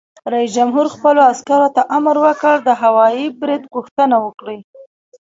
[0.33, 4.59] رئیس جمهور خپلو عسکرو ته امر وکړ؛ د هوايي برید غوښتنه وکړئ!